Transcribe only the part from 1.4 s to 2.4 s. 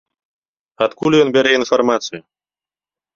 інфармацыю?